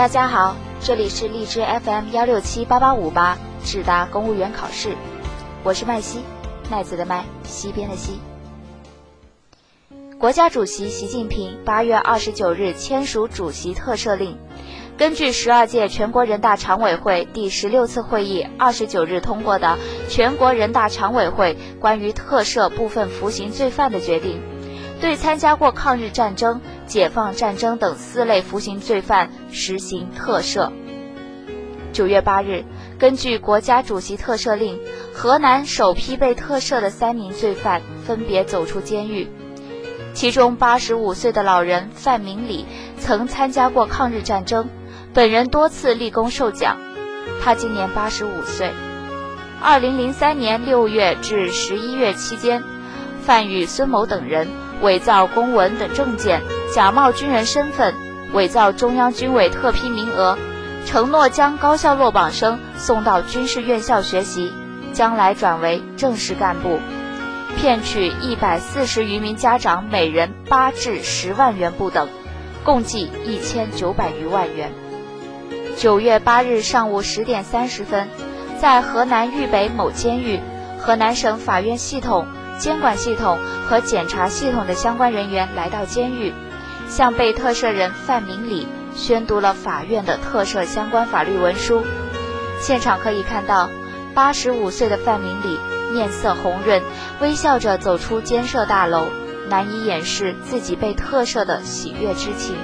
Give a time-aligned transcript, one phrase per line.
[0.00, 4.96] 大家好，这里是荔枝 FM 幺六七八八五八智达公务员考试，
[5.62, 6.20] 我是麦西，
[6.70, 8.18] 麦子的麦，西边的西。
[10.18, 14.38] 国家主席习近平八月二十九日签署主席特赦令。
[14.96, 19.76] 根据十二届全国人大常委会第十六次会议二十九日通过的
[20.10, 24.40] 《全国人大常委会关于特赦部分服刑罪犯的决定》，
[25.02, 30.72] 对参加过抗日战争、解放战争等四类服刑罪犯实行特赦。
[31.92, 32.64] 九月八日，
[32.98, 34.76] 根据国家主席特赦令，
[35.14, 39.28] 河南首批被特赦的三名罪犯分别走出监狱。
[40.14, 42.66] 其中，八十五岁的老人范明礼
[42.98, 44.68] 曾参加过抗日战争。
[45.14, 46.76] 本人多次立功受奖，
[47.40, 48.72] 他今年八十五岁。
[49.62, 52.64] 二零零三年六月至十一月期间，
[53.22, 54.48] 范与孙某等人
[54.82, 56.40] 伪造公文等证件，
[56.72, 57.94] 假冒军人身份，
[58.32, 60.38] 伪造中央军委特批名额，
[60.86, 64.52] 承诺将高校落榜生送到军事院校学习，
[64.92, 66.78] 将来转为正式干部，
[67.56, 72.08] 骗取一百四十余名家长每人八至十万元不等，
[72.62, 74.70] 共计一千九百余万元。
[75.76, 78.08] 九月八日上午十点三十分，
[78.60, 80.38] 在河南豫北某监狱，
[80.78, 82.26] 河南省法院系统、
[82.60, 86.32] 监管系统和检察系统的相关人员来到监狱，
[86.90, 91.82] 向被特赦人范明礼宣读了法院的特赦相关法律文书。
[92.60, 93.70] 现场可以看到，
[94.12, 95.58] 八十五岁的范明礼
[95.92, 96.82] 面色红润，
[97.20, 99.06] 微笑着走出监舍大楼，
[99.48, 102.56] 难以掩饰自己被特赦的喜悦之情。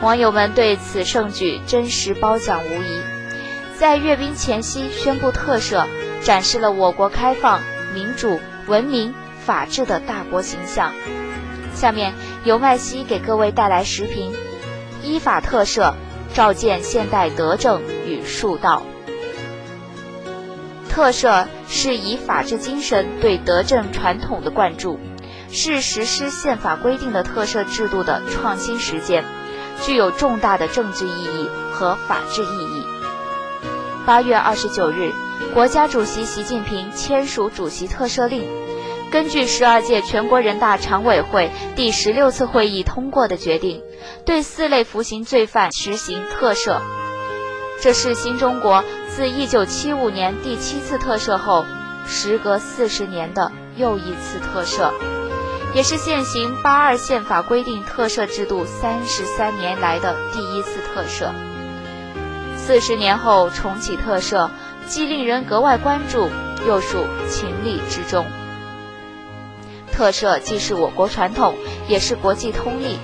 [0.00, 3.00] 网友们对此盛举真实褒奖无疑，
[3.76, 5.84] 在阅兵前夕宣布特赦，
[6.22, 7.60] 展示了我国开放、
[7.92, 9.14] 民主、文明、
[9.44, 10.92] 法治的大国形象。
[11.74, 14.32] 下面由麦西给各位带来时评：
[15.02, 15.94] 依法特赦，
[16.32, 18.82] 照见现代德政与术道。
[20.88, 25.00] 特赦是以法治精神对德政传统的灌注，
[25.50, 29.24] 是实施宪法规定的特赦制度的创新实践。
[29.82, 32.86] 具有重大的政治意义和法治意义。
[34.06, 35.12] 八月二十九日，
[35.52, 38.44] 国家主席习近平签署主席特赦令。
[39.10, 43.80] 根据十二届全国人大常委会第十六次会议通过的决定，
[44.26, 46.80] 对四类服刑罪犯实行特赦。
[47.80, 51.64] 这是新中国自一九七五年第七次特赦后，
[52.06, 54.90] 时隔四十年的又一次特赦。
[55.74, 61.32] 也是现行八二宪法规定特赦制度三十三年来的第一次特赦。
[62.56, 64.48] 四十年后重启特赦，
[64.86, 66.30] 既令人格外关注，
[66.66, 68.24] 又属情理之中。
[69.94, 71.54] 特赦既是我国传统，
[71.86, 72.98] 也是国际通例。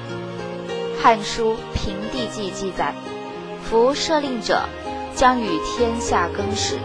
[1.00, 2.92] 《汉书·平地记》记载
[3.62, 4.62] ：“夫赦令者，
[5.14, 6.78] 将与天下更始，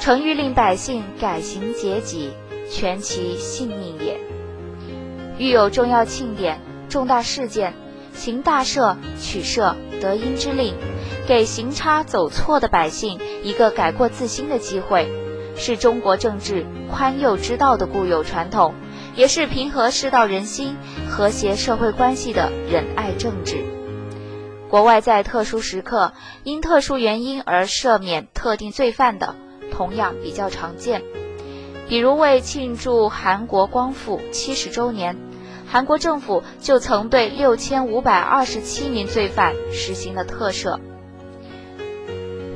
[0.00, 2.32] 诚欲令百姓改行节己，
[2.68, 4.18] 全其性命也。”
[5.38, 7.74] 遇有重要庆典、重大事件，
[8.12, 10.74] 行大赦、取赦、得因之令，
[11.28, 15.08] 给行差走错的百姓一个改过自新的机会，
[15.54, 18.74] 是中国政治宽宥之道的固有传统，
[19.18, 20.76] 也是平和世道人心、
[21.10, 23.56] 和谐社会关系的仁爱政治。
[24.68, 26.12] 国外在特殊时刻
[26.44, 29.34] 因特殊原因而赦免特定罪犯的，
[29.72, 31.02] 同样比较常见，
[31.88, 35.16] 比如为庆祝韩国光复七十周年。
[35.66, 40.78] 韩国政府就曾对六千五百二十七名罪犯实行了特赦。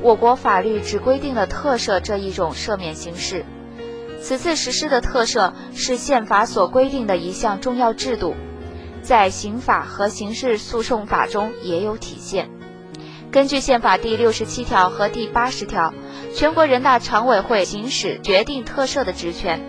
[0.01, 3.43] 我国法律只规定了特赦这一种赦免形式，
[4.23, 8.35] 此次实施的特赦是宪法所规定的一项重要制度，
[9.01, 12.49] 在刑法和刑事诉讼法中也有体现。
[13.29, 15.93] 根据宪法第六十七条和第八十条，
[16.33, 19.59] 全国人大常委会行使决定特赦的职权。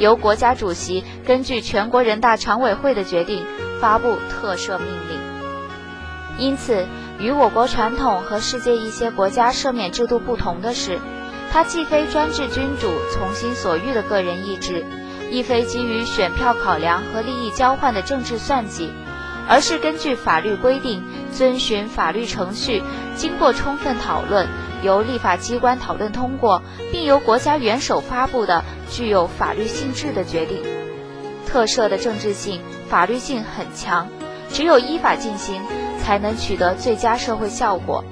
[0.00, 3.46] 由国家主席根据全国人大常委会的决定
[3.80, 5.20] 发布特赦命令。
[6.38, 6.86] 因此，
[7.20, 10.98] 与我国传统和世界一些国家赦免制度不同的是，
[11.52, 14.86] 它既非专制君主从心所欲的个人意志，
[15.30, 18.90] 亦非基于选票考量和利益交换的政治算计，
[19.46, 22.82] 而是根据法律规定，遵循法律程序，
[23.16, 24.48] 经过充分讨论。
[24.82, 26.60] 由立法机关讨论通过，
[26.90, 30.58] 并由国家元首发布的具有法律性质的决定，
[31.46, 34.08] 特赦的政治性、法律性很强，
[34.50, 35.62] 只有依法进行，
[36.02, 38.02] 才能取得最佳社会效果。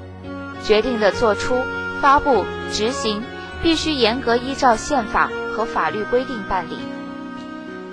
[0.62, 1.56] 决定的作出、
[2.00, 3.22] 发布、执行，
[3.62, 6.78] 必须严格依照宪法和法律规定办理。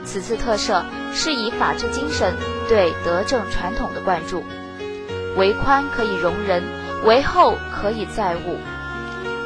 [0.05, 0.83] 此次特赦
[1.13, 2.33] 是以法治精神
[2.69, 4.43] 对德政传统的灌注。
[5.35, 6.63] 为宽可以容人，
[7.03, 8.57] 为厚可以载物。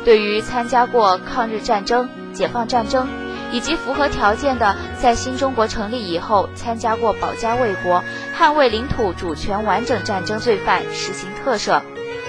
[0.06, 3.08] 对于参加过抗日战争、解放战争，
[3.52, 8.04] 以及符合条件的在新中国成立以后参加过保家卫国、
[8.38, 11.82] 捍卫领土主权完整战争罪犯实行特赦，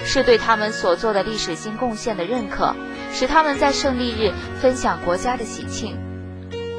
[0.05, 2.75] 是对他们所做的历史性贡献的认可，
[3.13, 5.97] 使他们在胜利日分享国家的喜庆。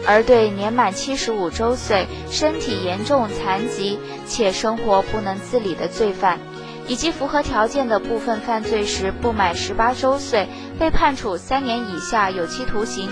[0.07, 6.39] 而对年满七十五周岁、身体严重残疾且生活不能自理的罪犯，
[6.87, 10.47] 以及符合条件的部分犯罪时不满十八周岁
[10.79, 13.09] 被判处三年以下有期徒刑，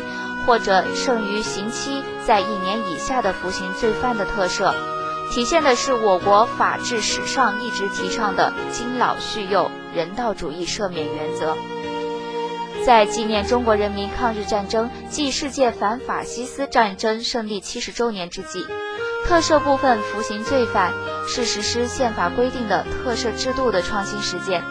[0.46, 4.74] 或者剩余刑期在一年以下的服刑罪犯的特赦，
[5.32, 11.56] 体现的是我国法治史上一直提倡的敬老恤幼、人道主义赦免原则。
[12.84, 18.66] 在纪念中国人民抗日战争暨世界反法西斯战争胜利七十周年之际，
[19.24, 20.92] 特赦部分服刑罪犯
[21.28, 24.64] 是实施宪法规定的特赦制度的创新实践，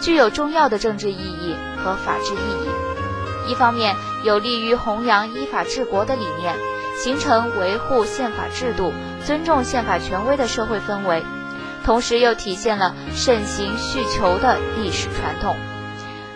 [0.00, 3.50] 具有重要的政治意义和法治意义。
[3.50, 3.94] 一方面，
[4.24, 6.54] 有利于弘扬依法治国的理念，
[7.02, 8.92] 形成维护宪法制度、
[9.26, 11.20] 尊重宪法权威的社会氛围；
[11.84, 15.56] 同时又体现了慎行恤求的历史传统。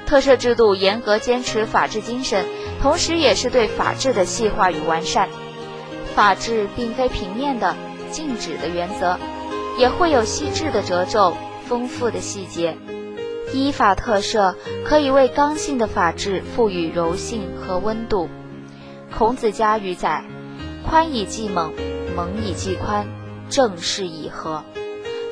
[0.06, 2.44] 特赦制度严格坚持法治精神，
[2.82, 5.28] 同时也是对法治的细化与完善。
[6.14, 7.74] 法治并非平面的、
[8.10, 9.18] 静止的原则，
[9.78, 11.36] 也会有细致的褶皱、
[11.66, 12.76] 丰富的细节。
[13.52, 14.54] 依法特赦
[14.84, 18.28] 可以为刚性的法治赋予柔性和温度。
[19.16, 20.24] 孔子家语载
[20.86, 21.72] ：“宽以济猛，
[22.14, 23.06] 猛以济宽，
[23.48, 24.62] 正是以和。”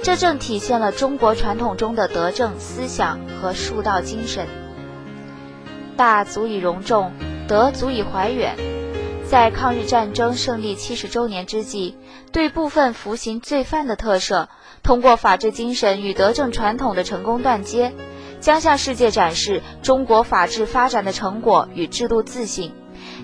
[0.02, 4.49] 这正体现了中国传统中的德政思想和术道精神。
[5.96, 7.12] 大足以容众，
[7.46, 8.56] 德足以怀远。
[9.25, 11.96] 在抗日战争胜利七十周年之际，
[12.32, 14.49] 对部分服刑罪犯的特赦，
[14.82, 17.93] 通过法治精神与德政传统的成功断接，
[18.40, 22.72] 将向世界展示中国法治发展的成果与制度自信，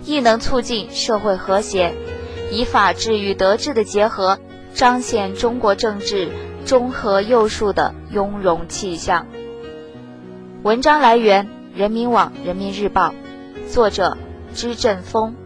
[0.05, 1.93] 亦能促进社会和谐，
[2.53, 4.39] 以法治与德治的结合，
[4.73, 6.31] 彰显中国政治
[6.69, 9.27] 中和幼树的雍容气象。
[10.63, 11.49] 文章来源。
[11.75, 13.15] 人民网、人民日报，
[13.71, 14.19] 作者：
[14.53, 15.37] 支振峰。